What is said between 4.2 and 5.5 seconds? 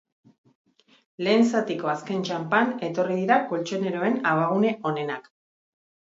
abagune onenak.